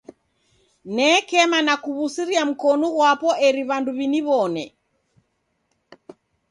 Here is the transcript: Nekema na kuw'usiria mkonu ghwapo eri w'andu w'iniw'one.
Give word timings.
Nekema 0.95 1.59
na 1.67 1.75
kuw'usiria 1.83 2.43
mkonu 2.49 2.85
ghwapo 2.95 3.29
eri 3.47 3.61
w'andu 3.69 3.91
w'iniw'one. 3.97 4.63